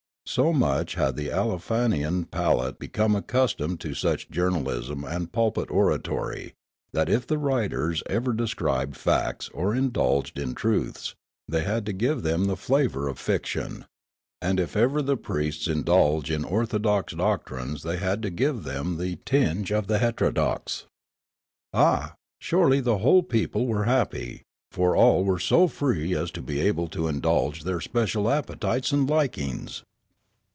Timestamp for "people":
23.23-23.67